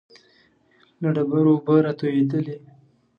له 1.01 1.09
ډبرو 1.15 1.51
اوبه 1.55 1.75
را 1.85 1.91
تويېدلې. 1.99 2.55